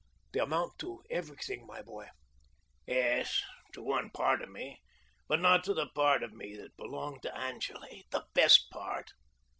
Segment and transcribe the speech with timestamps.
[0.31, 2.07] "They amount to everything, my boy."
[2.87, 3.39] "Yes,
[3.73, 4.81] to one part of me,
[5.27, 9.11] but not to the part of me that belonged to Angele the best part.